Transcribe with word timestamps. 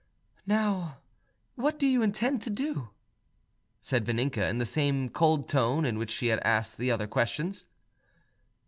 "Now, 0.47 0.97
what 1.53 1.77
do 1.77 1.85
you 1.85 2.01
intend 2.01 2.41
to 2.41 2.49
do?" 2.49 2.89
said 3.83 4.03
Vaninka 4.03 4.49
in 4.49 4.57
the 4.57 4.65
same 4.65 5.09
cold 5.09 5.47
tone 5.47 5.85
in 5.85 5.99
which 5.99 6.09
she 6.09 6.29
had 6.29 6.39
asked 6.39 6.77
the 6.79 6.89
other 6.89 7.05
questions. 7.05 7.65